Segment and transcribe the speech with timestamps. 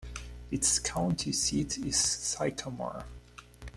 [0.49, 3.05] Its county seat is Sycamore.